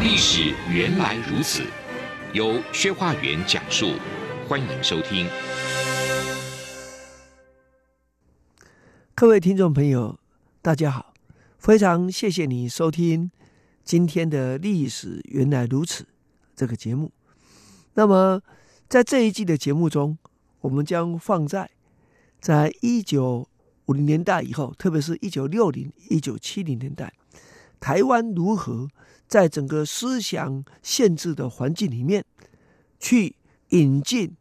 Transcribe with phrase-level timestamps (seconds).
[0.00, 1.64] 历史原来如此。
[2.32, 3.94] 由薛化元讲述，
[4.46, 5.26] 欢迎收听。
[9.16, 10.16] 各位听众朋友，
[10.62, 11.12] 大家好，
[11.58, 13.32] 非常谢谢你收听
[13.82, 16.04] 今天的《历史原来如此》
[16.54, 17.10] 这个节目。
[17.94, 18.40] 那么，
[18.88, 20.16] 在这一季的节目中，
[20.60, 21.68] 我们将放在
[22.40, 23.48] 在一九
[23.86, 27.12] 五零年代以后，特别是一九六零、一九七零年代，
[27.80, 28.88] 台湾如何
[29.26, 32.24] 在整个思想限制的环境里面，
[32.98, 33.36] 去
[33.70, 34.36] 引进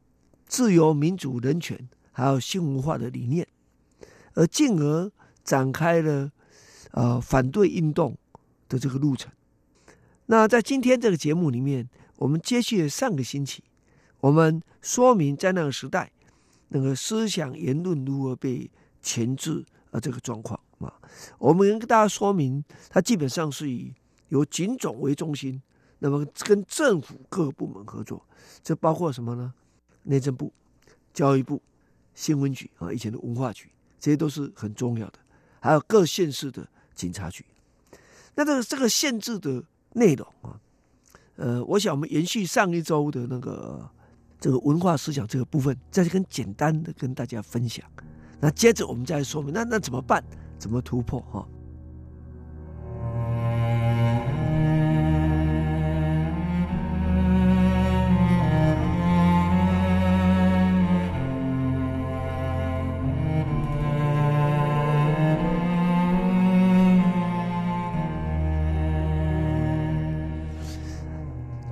[0.45, 3.47] 自由、民主、人权，还有新文化的理念，
[4.33, 5.11] 而进而
[5.43, 6.31] 展开了
[6.91, 8.17] 呃反对运动
[8.69, 9.31] 的这个路程。
[10.27, 13.63] 那在今天这个节目里面，我们接续上个星期，
[14.19, 16.11] 我们说明在那个时代，
[16.69, 18.69] 那个思想言论如何被
[19.01, 20.93] 钳制啊这个状况啊，
[21.37, 23.93] 我们跟大家说明，它基本上是以。
[24.29, 25.61] 由警总为中心，
[25.99, 28.21] 那么跟政府各个部门合作，
[28.61, 29.53] 这包括什么呢？
[30.03, 30.51] 内政部、
[31.13, 31.61] 教育部、
[32.13, 35.19] 新闻局啊，以前的文化局，这些都是很重要的。
[35.61, 37.45] 还有各县市的警察局。
[38.35, 40.59] 那这个这个限制的内容啊，
[41.37, 43.89] 呃，我想我们延续上一周的那个
[44.41, 47.89] 这个文化思想这个部分，再跟简单的跟大家分享。
[48.41, 50.21] 那接着我们再来说明，那那怎么办？
[50.57, 51.19] 怎么突破？
[51.31, 51.47] 哈。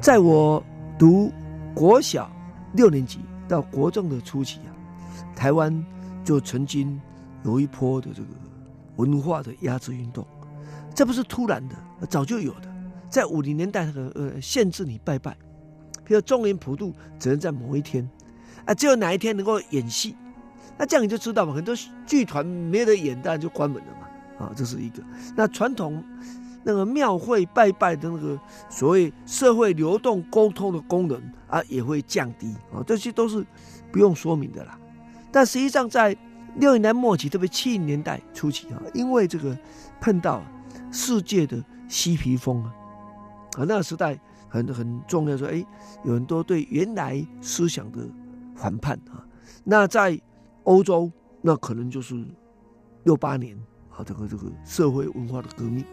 [0.02, 0.64] 在我
[1.00, 1.32] 读
[1.74, 2.30] 国小
[2.74, 4.70] 六年级到国中的初期啊，
[5.36, 5.84] 台湾
[6.24, 7.02] 就曾经
[7.44, 8.28] 有一波的这个
[8.98, 10.26] 文化的压制运动，
[10.94, 11.76] 这不是突然的，
[12.08, 12.74] 早就有的。
[13.10, 15.38] 在五零年代，呃，限制你拜拜，
[16.04, 18.10] 比如中元普渡只能在某一天，
[18.66, 20.16] 啊，只有哪一天能够演戏，
[20.78, 21.76] 那这样你就知道嘛，很多
[22.06, 25.04] 剧团没得演，当然就关门了嘛，啊，这是一个。
[25.36, 26.04] 那传统。
[26.68, 28.40] 那个庙会拜拜的那个
[28.72, 33.46] 所谓社会流动沟通的功能啊，也会降低啊，这些都是
[33.92, 34.76] 不用说明的啦。
[35.32, 36.18] 但实际上，在
[36.58, 39.58] 六零年代末期，特别七零年代初期啊，因为这个
[40.00, 40.42] 碰到
[40.92, 42.74] 世界的嬉皮风啊，
[43.58, 44.18] 啊，那个时代
[44.48, 45.66] 很很重要，说哎，
[46.04, 48.00] 有很多对原来思想的
[48.56, 49.26] 反叛啊。
[49.64, 50.20] 那在
[50.64, 51.12] 欧洲，
[51.42, 52.26] 那可能就是
[53.04, 53.58] 六八年
[53.90, 55.84] 啊，这个这个社会文化的革命。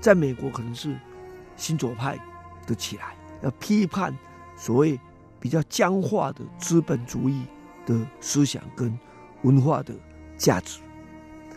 [0.00, 0.96] 在美国，可能是
[1.56, 2.16] 新左派
[2.66, 4.16] 的起来，要批判
[4.54, 5.00] 所谓
[5.40, 7.42] 比较僵化的资本主义
[7.84, 8.96] 的思想跟
[9.42, 9.94] 文化的
[10.36, 10.80] 价值。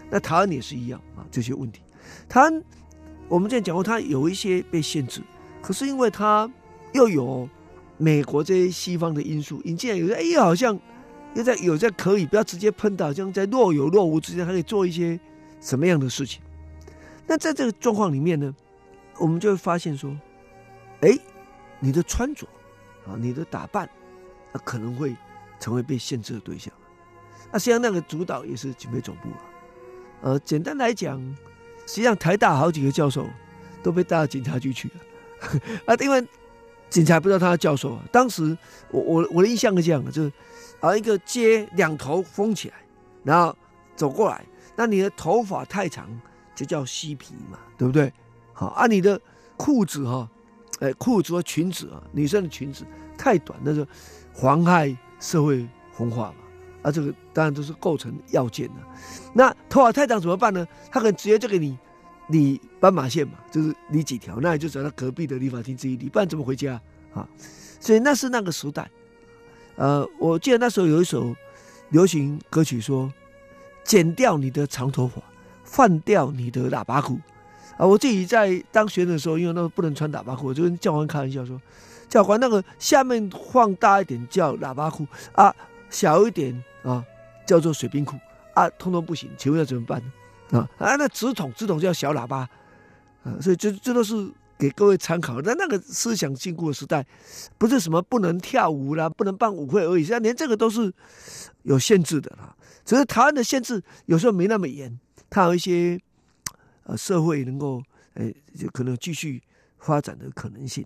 [0.10, 1.82] 那台湾也是一样啊，这些问题。
[2.28, 2.64] 台湾
[3.28, 5.22] 我们之前讲过，它有一些被限制，
[5.62, 6.50] 可是因为它
[6.94, 7.48] 又有
[7.98, 10.80] 美国这些西方的因素，引进来有些哎，好像
[11.36, 15.20] 又在有在可以不要直接喷到，像在若有若无之间，还可以做一些
[15.62, 16.42] 什么样的事情。
[17.28, 18.56] 那在这个状况里面呢，
[19.20, 20.12] 我们就会发现说，
[21.02, 21.16] 哎，
[21.80, 22.48] 你的穿着
[23.06, 23.88] 啊，你的打扮，
[24.54, 25.16] 啊，可能会
[25.60, 26.74] 成为被限制的对象。
[27.52, 29.42] 那实际上那个主导也是警备总部啊。
[30.22, 31.20] 呃，简单来讲，
[31.86, 33.28] 实际上台大好几个教授
[33.82, 36.26] 都被带到警察局去了 啊，因为
[36.90, 38.04] 警察不知道他是教授啊。
[38.12, 38.58] 当时
[38.92, 40.32] 我我我的印象是这样的，就是
[40.80, 42.76] 啊，一个街两头封起来，
[43.24, 43.56] 然后
[43.96, 44.46] 走过来，
[44.76, 46.08] 那你的头发太长。
[46.56, 48.12] 就叫嬉皮嘛，对不对？
[48.52, 49.18] 好，啊，你的
[49.56, 50.30] 裤子哈，
[50.82, 52.84] 哎，裤子和裙子啊，女生的裙子
[53.18, 53.88] 太短，那就
[54.34, 56.36] 妨害社会风化嘛。
[56.82, 58.76] 啊，这个当然都是构成要件的。
[59.34, 60.68] 那头发太长怎么办呢？
[60.92, 61.78] 他可能直接就给你
[62.30, 66.80] 理斑马线嘛，就是理几条，那你就走到隔壁的理发厅自己理，不然怎么回家
[67.14, 67.28] 啊？
[67.80, 68.90] 所以那是那个时代。
[69.76, 71.36] 呃，我记得那时候有一首
[71.90, 73.12] 流行歌曲说
[73.84, 75.22] ：“剪掉你的长头发。”
[75.72, 77.20] 换掉你的喇叭裤
[77.78, 77.86] 啊！
[77.86, 81.62] 我自己在当学生的时候，因为那个不能穿喇叭裤，我就跟教官开玩笑说
[82.10, 85.56] ：“教官，那个下面放大一点叫喇叭裤啊，
[85.90, 87.04] 小一点啊
[87.46, 88.18] 叫做水兵裤
[88.54, 90.60] 啊，通通不行，请问要怎么办呢？
[90.60, 92.50] 啊啊，那直筒直筒叫小喇叭
[93.24, 95.40] 啊，所以这这都是给各位参考。
[95.42, 97.06] 那那个思想禁锢的时代，
[97.58, 100.92] 不是什么不能跳舞啦，不能办舞会而已，现在连这个都是
[101.64, 102.56] 有限制的啦。
[102.84, 105.00] 只是台湾的限制有时候没那么严，
[105.30, 106.00] 它有一些
[106.84, 107.84] 呃社会能够
[108.16, 109.42] 呃就可能继续
[109.78, 110.86] 发展的可能性。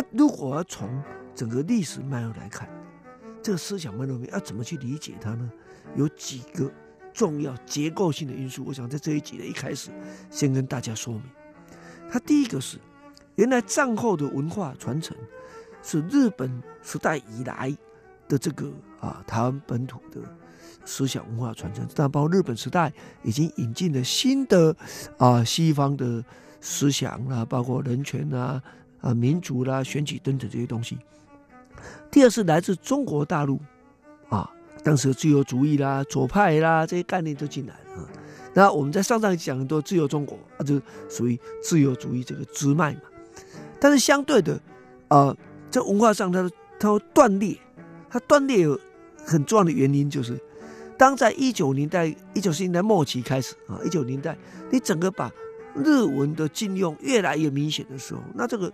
[0.00, 0.88] 那如果要从
[1.34, 2.66] 整个历史脉络来看，
[3.42, 5.50] 这个思想脉络要怎么去理解它呢？
[5.94, 6.72] 有几个
[7.12, 9.90] 重要结构性的因素，我想在这一集的一开始
[10.30, 11.22] 先跟大家说明。
[12.10, 12.78] 它第一个是，
[13.34, 15.14] 原来战后的文化传承
[15.82, 17.76] 是日本时代以来
[18.26, 20.20] 的这个啊台湾本土的
[20.86, 22.90] 思想文化传承，但包括日本时代
[23.22, 24.74] 已经引进了新的
[25.18, 26.24] 啊西方的
[26.58, 28.62] 思想啊，包括人权啊。
[29.00, 30.98] 啊，民主啦、选举等等这些东西。
[32.10, 33.58] 第二是来自中国大陆，
[34.28, 34.50] 啊，
[34.84, 38.08] 当时的自由主义啦、左派啦这些概念都进来了。
[38.52, 43.00] 那我们在上上讲很多自由中国，啊，就属于自由主义这个支脉嘛。
[43.78, 44.60] 但是相对的，
[45.08, 45.34] 啊，
[45.70, 47.56] 在文化上它它会断裂，
[48.10, 48.78] 它断裂有
[49.24, 50.38] 很重要的原因就是，
[50.98, 54.36] 当在一九年代、一九四零年代末期开始啊，一九年代
[54.70, 55.32] 你整个把。
[55.74, 58.72] 日文的禁用越来越明显的时候，那这个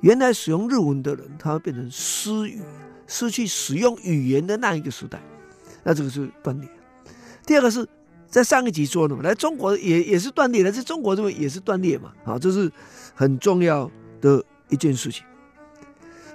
[0.00, 2.60] 原来使用日文的人，他会变成失语，
[3.06, 5.20] 失去使用语言的那一个时代，
[5.82, 6.68] 那这个是断裂。
[7.44, 7.86] 第二个是
[8.28, 12.70] 在上一集说的嘛，来中国也也是断裂的，在中国这边也是断裂嘛，啊，这是
[13.14, 13.90] 很重要
[14.20, 15.24] 的一件事情。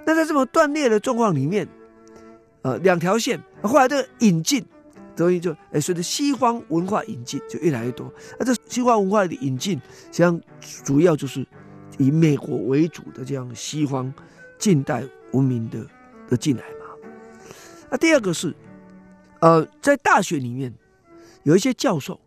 [0.06, 1.68] 那在这么断裂的状况里面，
[2.64, 4.66] 呃，两条线，后来这个引进。
[5.22, 8.12] 所以就哎，随着西方文化引进就越来越多。
[8.40, 10.42] 那这西方文化的引进，实际上
[10.84, 11.46] 主要就是
[12.00, 14.12] 以美国为主的这样西方
[14.58, 15.04] 近代
[15.34, 15.86] 文明的
[16.28, 16.88] 的进来嘛。
[17.92, 18.52] 那第二个是，
[19.42, 20.74] 呃，在大学里面
[21.44, 22.20] 有一些教授，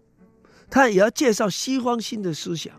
[0.71, 2.73] 他也要介绍西方新的思想。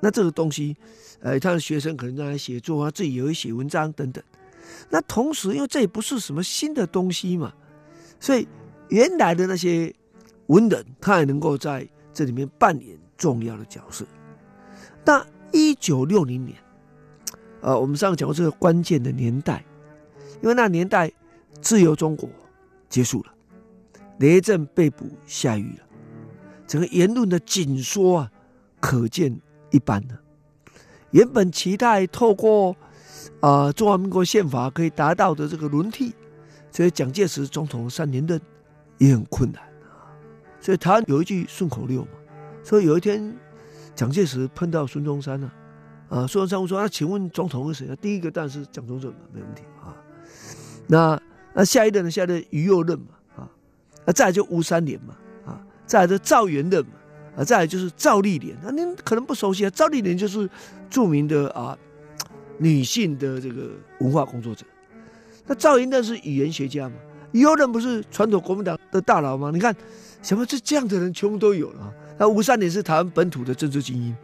[0.00, 0.74] 那这个东西，
[1.20, 4.24] 呃，他的学生可能让他写作啊，自己也会写文章等等。
[4.88, 7.52] 那同时，因为这也不是什么新的东西嘛，
[8.18, 8.48] 所以。
[8.88, 9.94] 原来的那些
[10.46, 14.04] 文人，他也能够在这里面扮演重要的角色。
[15.04, 16.56] 那一九六零年，
[17.60, 19.64] 呃，我们上次讲过这个关键的年代，
[20.42, 21.10] 因为那年代
[21.60, 22.28] 自由中国
[22.88, 23.32] 结束了，
[24.18, 25.84] 雷震被捕下狱了，
[26.66, 28.32] 整个言论的紧缩啊，
[28.80, 29.38] 可见
[29.70, 30.20] 一斑了。
[31.10, 32.72] 原本期待透过
[33.40, 36.14] 啊、呃、中华民国宪法可以达到的这个轮替，
[36.70, 38.40] 所以蒋介石总统三年任。
[38.98, 40.10] 也很困难啊，
[40.60, 42.08] 所以台湾有一句顺口溜嘛，
[42.64, 43.34] 说有一天
[43.94, 45.52] 蒋介石碰到孙中山了，
[46.08, 49.94] 啊，孙中山说：“那请问总统是谁？”第一个当然是蒋中正嘛，没问题啊。
[50.86, 51.20] 那
[51.54, 52.10] 那下一任呢？
[52.10, 53.06] 下一任于右任嘛，
[53.36, 53.48] 啊，
[54.04, 55.16] 那再来就吴三连嘛，
[55.46, 56.92] 啊，再来就赵元任嘛，
[57.36, 58.56] 啊，再来就是赵丽莲。
[58.62, 60.48] 那您可能不熟悉啊，赵丽莲就是
[60.88, 61.76] 著名的啊
[62.58, 63.70] 女性的这个
[64.00, 64.64] 文化工作者。
[65.46, 66.94] 那赵元任是语言学家嘛。
[67.32, 69.50] 有人不是传统国民党的大佬吗？
[69.52, 69.74] 你看，
[70.22, 71.94] 什么这这样的人全部都有了。
[72.18, 74.16] 那吴三连是台湾本土的政治精英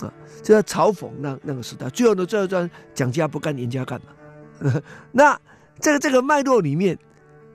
[0.00, 0.12] 啊，
[0.42, 1.88] 就在嘲讽那那个时代。
[1.90, 4.82] 最后呢，最后讲蒋家不干，严家干嘛？
[5.12, 5.38] 那
[5.80, 6.98] 这个这个脉络里面，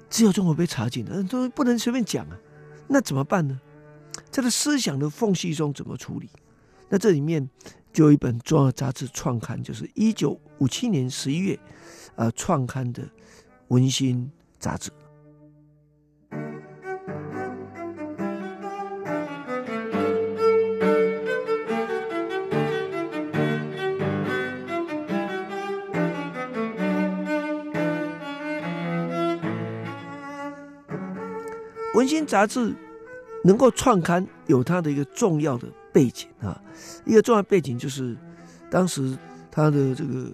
[0.10, 2.38] 只有中国被插进了，都不能随便讲啊。
[2.88, 3.60] 那怎么办呢？
[4.30, 6.30] 这个思想的缝隙中怎么处理？
[6.90, 7.50] 那这里面
[7.94, 11.58] 就有一本重要杂志创刊，就是一九五七年十一月，
[12.16, 13.02] 呃，创刊的
[13.70, 14.30] 《文心》。
[14.62, 14.92] 杂志，
[31.96, 32.72] 文心杂志
[33.44, 36.62] 能够创刊，有它的一个重要的背景啊。
[37.04, 38.16] 一个重要背景就是，
[38.70, 39.18] 当时
[39.50, 40.28] 他的这个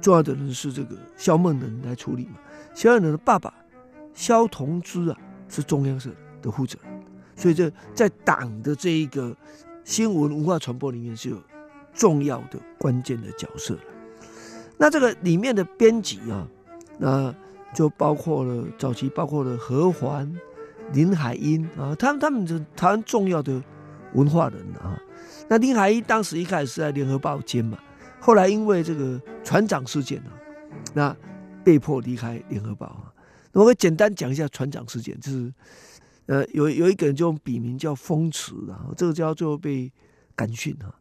[0.00, 2.40] 重要的人是这个萧梦能来处理嘛。
[2.74, 3.54] 萧梦能的爸爸。
[4.20, 5.16] 萧同之啊，
[5.48, 6.10] 是中央社
[6.42, 7.02] 的负责人，
[7.34, 9.34] 所以这在党的这一个
[9.82, 11.42] 新闻文化传播里面是有
[11.94, 13.78] 重要的关键的角色。
[14.76, 16.46] 那这个里面的编辑啊，
[16.98, 17.34] 那
[17.72, 20.30] 就包括了早期包括了何环、
[20.92, 23.62] 林海音啊，他们他们是台湾重要的
[24.12, 25.00] 文化人啊。
[25.48, 27.78] 那林海音当时一开始是在联合报兼嘛，
[28.20, 30.28] 后来因为这个船长事件啊，
[30.92, 31.16] 那
[31.64, 33.08] 被迫离开联合报啊。
[33.52, 35.52] 我会简单讲一下船长事件，就是，
[36.26, 39.90] 呃，有有一个人就用笔名叫风池，然后这个叫最后被
[40.36, 40.94] 感训啊。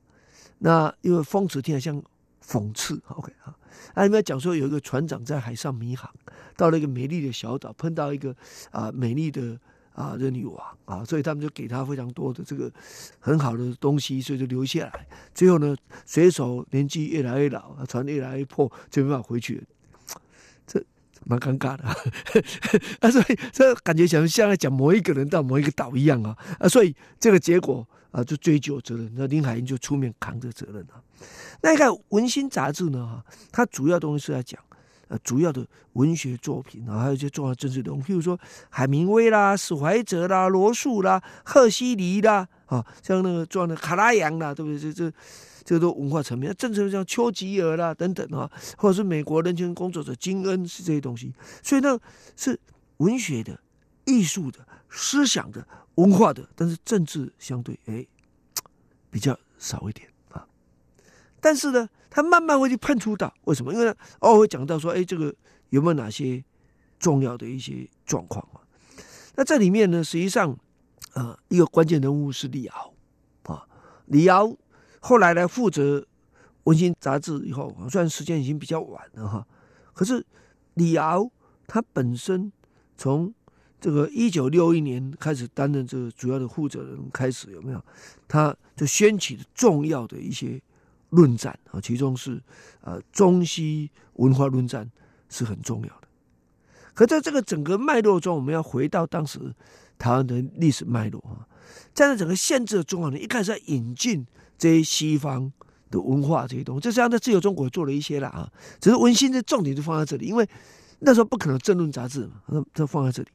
[0.58, 2.03] 那因为风池听起来像
[2.44, 3.00] 讽刺。
[3.08, 3.56] OK 啊，
[3.96, 6.12] 那里面讲说有一个船长在海上迷航，
[6.58, 8.36] 到了一个美丽的小岛，碰到一个
[8.72, 9.58] 啊美丽的
[9.94, 12.72] 啊这女王啊，所以他们就给他非常多的这个
[13.20, 15.08] 很好的东西，所以就留下来。
[15.36, 15.75] 最后呢，
[16.06, 19.63] 水手年纪越来越老，船越来越破，就没办法回去了。
[21.26, 21.84] 蛮尴尬的
[23.02, 27.88] 啊，所以这感觉像像在讲某一个人到某一个岛一样啊啊，所以这个结果。
[28.12, 31.00] 啊，就追究责任，那林海音就出面扛着责任了。
[31.62, 33.06] 那你看《文心》杂志呢？
[33.06, 34.60] 哈，它主要东西是在讲
[35.10, 38.36] 呃主要的文学作品啊，还有一些重要政治人物，譬如说
[38.72, 44.92] 海明威啦、史怀哲啦、罗素啦、赫胥黎啦，啊，像那个重要的卡拉扬啦，对不对？
[44.92, 45.14] 这这
[45.70, 46.52] 这都文化层面。
[46.58, 51.32] 政治像丘吉尔啦等等啊，或者是美国人权工作者金恩是这些东西。
[51.62, 52.00] 所以呢，
[52.36, 52.60] 是
[52.98, 53.60] 文学的、
[54.06, 55.68] 艺术的、思想的。
[55.94, 58.04] 文化的，但是政治相对哎
[59.12, 60.48] 比较少一点啊。
[61.40, 63.72] 但是呢，他慢慢会去碰触到为什么？
[63.72, 65.36] 因为呢偶尔会讲到说，哎，这个
[65.70, 66.44] 有没有哪些
[66.98, 68.58] 重要的一些状况啊？
[69.36, 70.58] 那这里面呢，实际上
[71.14, 72.94] 啊，一个关键人物是李敖
[73.44, 73.68] 啊。
[74.06, 74.56] 李敖
[75.00, 76.00] 后来呢负责
[76.65, 79.48] 《文心》杂志以后，虽然时间已经比较晚了哈，
[79.94, 80.25] 可是
[80.75, 81.29] 李敖
[81.68, 82.51] 他本身
[82.98, 83.34] 从
[83.79, 87.84] 这个一九六一年开始担任这个主要的负责人，开始有没有？
[88.27, 90.62] 他就掀起了重要的一些
[91.12, 92.41] 论战啊，其中是
[92.82, 94.91] 呃中西文化论战
[95.29, 96.08] 是很重要的。
[96.94, 99.39] 可在这个整个脉络中，我们要回到当时
[99.98, 101.48] 台湾的历史脉络啊，
[101.94, 104.27] 站在整个限制的中华人一开始在引进
[104.60, 105.51] 这些西方
[105.89, 110.48] 的文化这些东西，这实际上在自由中国做了一些了啊，只是文心的重点就放在这里，因为
[111.00, 113.30] 那时候不可能政论杂志嘛，那就放在这里。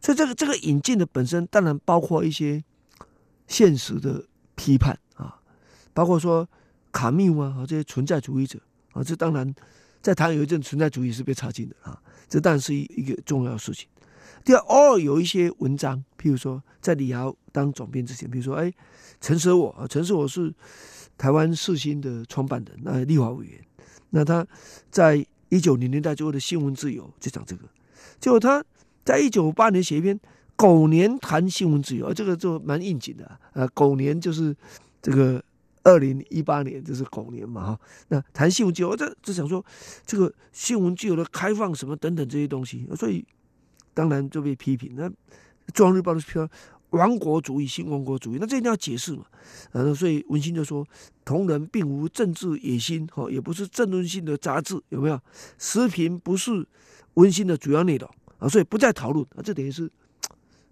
[0.00, 2.62] 所以这个这个引进的本身当然包括一些
[3.48, 5.40] 现实的批判啊，
[5.92, 6.48] 包括说
[6.92, 8.60] 卡缪啊这些存在主义者
[8.92, 9.52] 啊，这当然
[10.00, 13.88] 在台湾有一阵存在主义是被插进的啊，这当然是一一个重要的事情。
[14.44, 18.72] 第二，偶尔有一些文章，譬如说在李敖当总编之前，比如说哎
[19.20, 20.52] 陈舍我啊，陈舍我是
[21.16, 23.60] 台湾世新的创办人，那立法委员，
[24.10, 24.46] 那他
[24.90, 27.62] 在一九零年代就为了新闻自由就讲这个，
[28.20, 28.64] 结果他。
[29.04, 30.14] 在一九八年写一篇
[30.54, 33.40] 《狗年谈新闻自由》，这个就蛮应景的啊。
[33.54, 34.54] 呃，狗年就是
[35.00, 35.42] 这个
[35.82, 37.80] 二零一八年，就是狗年嘛哈。
[38.08, 39.64] 那谈新闻自由，这就想说
[40.04, 43.24] 这个新闻自由的开放什么等等这些东西，所以
[43.94, 44.92] 当然就被批评。
[44.94, 45.08] 那
[45.74, 46.48] 《中央日报》的说
[46.90, 49.24] 亡国主义、新亡国主义，那这一定要解释嘛。
[49.72, 50.86] 呃，所以文心就说，
[51.24, 55.20] 同仁并无政治野心，哈，也不是政论性的杂志，有没有？
[55.58, 56.66] 时评不是
[57.14, 58.08] 文心的主要内容。
[58.38, 59.90] 啊，所以不再讨论啊，这等于是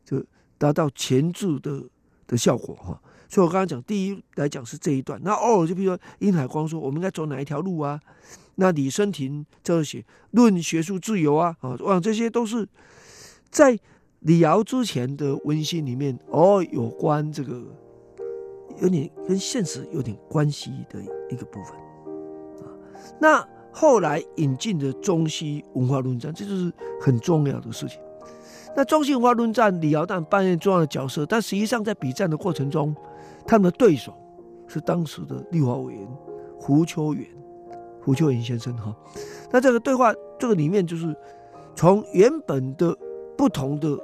[0.05, 0.25] 就
[0.57, 1.83] 达到钳制的
[2.27, 3.01] 的效果哈。
[3.29, 8.01] 所以我刚刚讲，第一来讲是这一段，那偶尔就比如说殷海光说我们应该走哪一条路啊？
[8.55, 12.67] 那李昇庭就写论学术自由啊，啊，哇，这些都是
[13.51, 13.77] 在
[14.27, 17.63] 李敖之前的文心里面，哦有关这个
[18.83, 21.73] 有点跟现实有点关系的一个部分
[22.67, 22.69] 啊，
[23.21, 23.49] 那。
[23.79, 28.01] 后来引进的中西文化论战，这就是很重要的事情。
[28.75, 32.97] 那中西文化论战，李敖当然扮演重要的角色，但实际上在比战的过程中，
[33.47, 34.15] 他们的对手
[34.67, 36.09] 是当时的立法委员
[36.59, 37.29] 胡秋元，
[38.03, 38.97] 胡秋元先生哈。
[39.53, 41.15] 那这个对话，这个里面就是
[41.75, 42.97] 从原本的
[43.37, 43.95] 不同的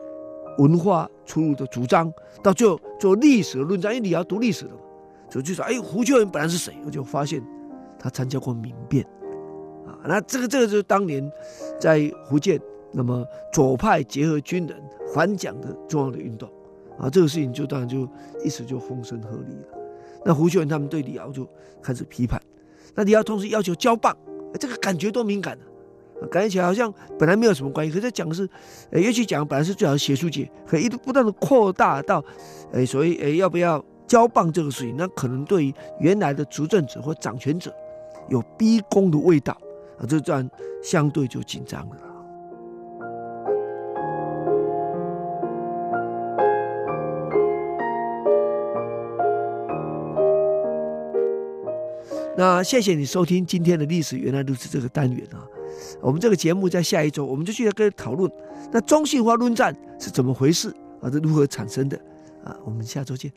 [0.59, 4.79] 文化出入的主张，到最后做历史的论战，因为李敖读历史的嘛，
[5.31, 6.75] 所以就说：哎，胡秋原本来是谁？
[6.85, 7.43] 我就发现
[7.99, 9.05] 他参加过民变。
[9.87, 11.31] 啊那这个这个就是当年
[11.79, 12.61] 在福建，
[12.93, 14.77] 那么左派结合军人
[15.15, 16.49] 反蒋的重要的运动
[16.99, 18.09] 啊，这个事情就当然就
[18.45, 19.79] 一时就风声鹤唳了。
[20.25, 21.47] 那胡秋原他们对李敖就
[21.83, 22.41] 开始批判，
[22.95, 24.17] 那李敖同时要求交棒，
[24.59, 25.65] 这个感觉多敏感啊，
[26.31, 28.49] 感觉起来好像本来没有什么关系，可是讲的是，
[28.91, 32.25] 呃，也许讲本来是最好的学术界，可一直不断的扩大到，
[32.73, 37.75] 呃，所以呃要不要交棒这个事情，那可能对于原来的执政者或掌权者
[38.29, 39.57] 有逼宫的味道。
[39.99, 40.49] 啊，这段
[40.83, 41.97] 相对就紧张了。
[52.35, 55.47] 那谢谢你收听今天的历史原来如此这个单元啊。
[56.01, 58.31] 我们这个节目在下一周，我们就继续跟讨论
[58.71, 61.11] 那中性化论战是怎么回事啊？
[61.11, 61.97] 是如何产生的
[62.45, 62.57] 啊？
[62.65, 63.33] 我们下周见。